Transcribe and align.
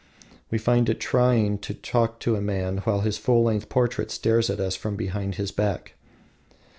We 0.49 0.57
find 0.57 0.89
it 0.89 0.99
trying 0.99 1.59
to 1.59 1.75
talk 1.75 2.19
to 2.21 2.35
a 2.35 2.41
man 2.41 2.77
while 2.85 3.01
his 3.01 3.19
full 3.19 3.43
length 3.43 3.69
portrait 3.69 4.09
stares 4.09 4.49
at 4.49 4.59
us 4.59 4.75
from 4.75 4.95
behind 4.95 5.35
his 5.35 5.51
back. 5.51 5.93